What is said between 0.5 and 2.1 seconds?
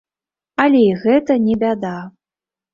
Але і гэта не бяда.